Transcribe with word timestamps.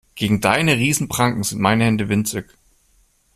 Gegen 0.15 0.41
deine 0.41 0.77
Riesen-Pranken 0.77 1.43
sind 1.43 1.61
meine 1.61 1.83
Hände 1.85 2.09
winzig. 2.09 2.47